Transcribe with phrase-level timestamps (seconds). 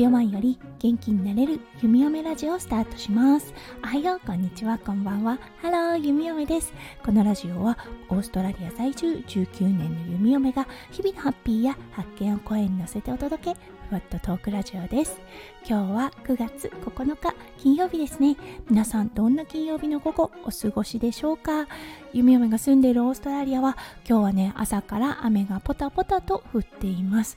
[0.00, 3.52] 秒前より元気になれる弓嫁ラジオをスタートします。
[3.84, 5.38] おはようこんにちはこんばんは。
[5.60, 6.72] ハロー弓嫁です。
[7.04, 7.76] このラジオは
[8.08, 13.60] オーストラリア在住19年の弓嫁が日々のハッピーや発見を声に乗せてお届け
[13.90, 15.20] ふわっとトークラジオです。
[15.68, 18.38] 今日は9月9日金曜日ですね。
[18.70, 21.66] 皆さんどんな金曜日の午後お過ごしでしょうか？
[22.14, 23.76] 弓嫁が住んでいるオーストラリアは
[24.08, 27.36] 今日はね朝から雨がポタポタと降っています。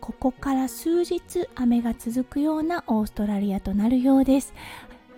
[0.00, 4.54] ここから数日雨が続くようなオーストラリアとなるようです。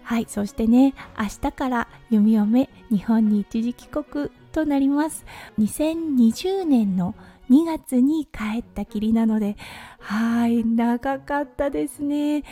[0.02, 5.24] はいそしてね明日から弓嫁日本に一時帰国となります。
[5.58, 7.14] 2020年の
[7.50, 9.56] 2月に帰ったきりなので
[9.98, 12.44] はい長かったですね。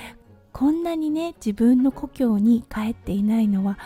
[0.53, 3.79] こんなにね自分の故郷に帰っていないのは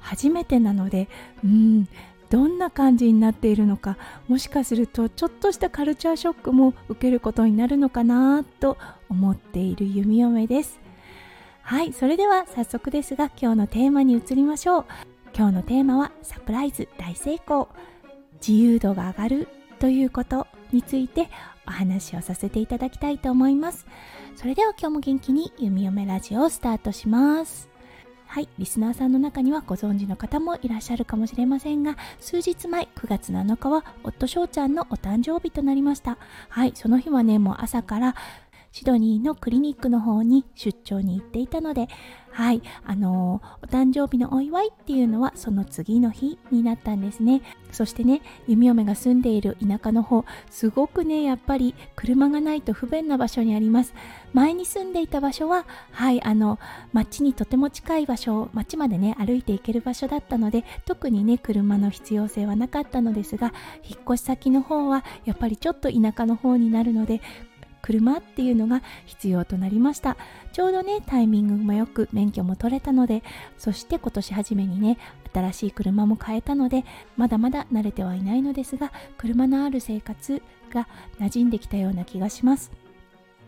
[0.00, 1.08] 初めてなので
[1.44, 1.88] うん
[2.30, 3.96] どんな感じになっているのか
[4.28, 8.76] もしかするとちょっとしたカルチャーショックも受けることになるのかなと
[9.08, 10.80] 思っている弓嫁です。
[11.62, 14.84] はいそれでは早速ですが今日のテーマに移りましょう。
[15.36, 17.68] 今日のテーマはサプライズ大成功。
[18.46, 21.30] 自由度が上がるということについて
[21.66, 23.86] お話をさせていただきたいと思います。
[24.36, 27.73] それでは今日も元気に弓嫁ラジオをスタートします。
[28.34, 36.18] はいリスナーさんの中にはご存知の方もいらっしゃるかもしれませんが数日前9月7日は夫翔ちゃんのお誕生日となりました。
[36.48, 38.16] はいその日はねもう朝から
[38.74, 41.86] シドニーのクリニックの方に出張に行っていたので
[42.32, 47.42] はいあのー、お誕生日のお祝いっていうのはその次の日になったんですね。
[47.70, 53.94] そしてね弓嫁が住んでいる田舎の方すごくねやっぱり車がないと不便な場所にあります。
[54.32, 56.58] 前に住んでいた場所ははいあの
[56.92, 63.52] 町にとても近い場所町までね歩いて行ける場所だったので特にね車の必要性はなかったのですが
[63.84, 67.20] 引っ越し先の方はやっぱりちょっと田舎の方になるので
[67.84, 70.16] 車っていうのが必要となりました
[70.54, 73.22] ちょうどねタイミングもよく免許も取れたので
[73.58, 74.96] そして今年初めにね
[75.34, 76.84] 新しい車も買えたので
[77.18, 80.40] まだまだ慣れてはいないのですが車のある生活
[80.72, 80.88] が
[81.20, 82.72] 馴染んできたような気がします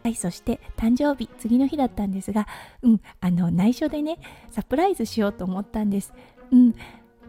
[0.03, 2.47] はい、そして誕生日、次の日だったんですが、
[2.83, 4.19] うん、あの内緒でね、
[4.53, 6.15] サプライズしようと思ったんです。
[6.53, 6.77] うん、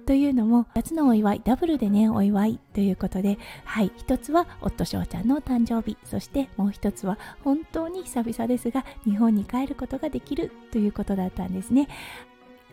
[0.07, 11.90] というのも2つのお祝いダブルでねお祝いということではい一つは夫翔ちゃんの誕生日そしてもう一つは本当に久々ですが日本に帰ることができるということだったんですね。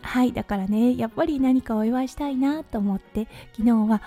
[0.01, 4.01] はいだからねやっぱり何かお祝いしたいなと思って昨日は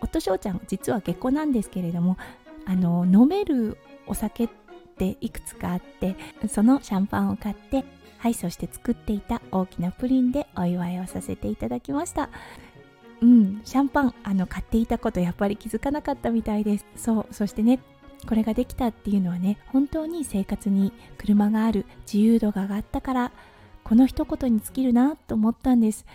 [0.00, 2.16] 夫翔ちゃん実は下戸なんですけれども
[2.64, 4.48] あの飲めるお酒っ
[4.96, 6.14] ていくつかあって
[6.48, 7.84] そのシャンパンを買って
[8.22, 12.30] はいそして作っていた大きなプリンでお祝いをさせていただきました。
[13.20, 16.86] うんシャンパンあの買っていたことやっぱり気づかなかったみたいです。
[16.94, 17.80] そうそしてね
[18.28, 23.32] これができたっていうのはね本当に生活に車がある自由度が上がったから
[23.82, 26.06] この一言に尽きるなと思ったんです。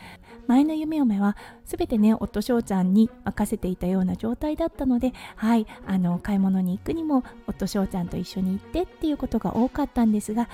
[0.48, 1.36] 前の夢嫁は
[1.66, 10.48] 全てね夫翔ちゃんに任せていたような状態だったのではいあの買い物に行くにも夫翔ちゃんと一緒に行ってっていうことが多かったんですが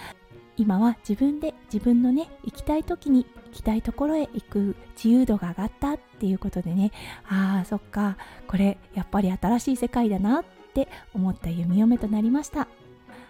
[0.57, 6.91] 今は自分で自分のね行きたい時に行きたいところへ行く自由度が上がったっていうことでね。
[7.27, 8.17] ああそっか。
[8.47, 12.67] これやっぱり新しい世界だなって思った弓嫁となりました。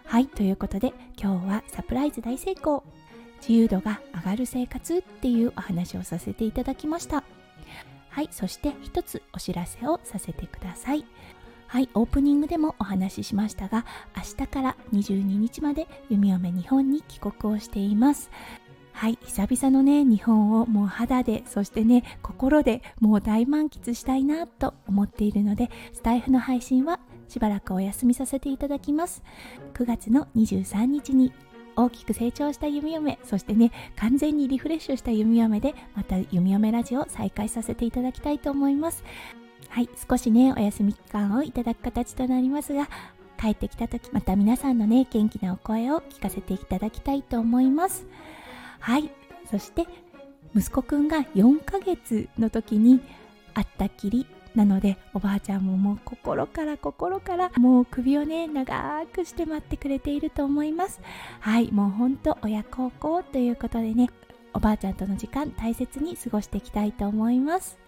[0.05, 2.83] はいということで今日はサプライズ大成功。
[3.39, 7.23] 自由度が上がる生活っていうお話をさせていただきました。
[8.09, 11.05] はいそして一つお知らせをさせてください。
[11.73, 13.83] はいオープニングでもお話ししましたが
[14.15, 18.29] 明日から22日まで弓嫁日本に帰国をしています。
[18.91, 29.23] はい久々のね日本をもう肌でそしてね心でもう大満喫したいなと思っているのでスタイフの配信はしばらくお休みさせていただきます。
[29.73, 31.33] 9月の23日に
[31.75, 39.03] 大きく成長した弓嫁そしてね完全にリフレッシュした弓嫁でまた弓嫁ラジオを再開させていただきたいと思います。
[39.73, 42.87] はい少しねお休み期間をいただく形となりますが
[43.41, 48.05] 帰ってきた時また皆さんのね元気なお声を聞かせていただきたいと思います。
[48.79, 49.09] はい
[49.49, 49.87] そして
[50.55, 53.01] 息子くんが4ヶ月の時に
[53.55, 61.01] 会ったきりなのでおばあちゃんももう心から心からもう首をね長くして待ってくれていると思います。
[61.39, 64.11] はいもうほんと親孝行ということでね
[64.53, 67.82] おばあちゃんとの時間大切に過ごしていきたいと思います。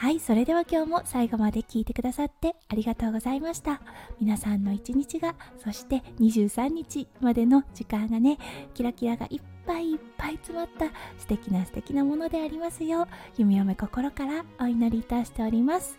[0.00, 3.82] はい、それでは今日も最後まで聞いてくださってありがとうございました。
[4.18, 8.38] 皆さんの一日が、そして23日までの時間がね、
[8.72, 10.86] キラキラがいっぱいいっぱい詰まった
[11.18, 15.98] 素敵な素敵なものでありますよう、弓嫁心からお祈りいたしております。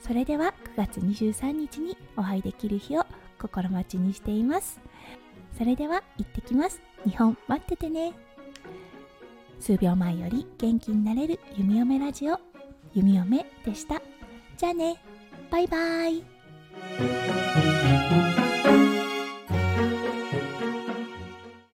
[0.00, 3.06] それでは9月23日にお会いできる日を
[3.40, 4.80] 心待ちにしています。
[5.56, 6.82] それでは行ってきます。
[7.04, 8.12] 日本待っててね。
[9.60, 12.40] 数秒前より元気になれる弓嫁ラジオ
[12.96, 14.00] 弓嫁でした。
[14.56, 14.96] じゃあね、
[15.50, 16.24] バイバイ。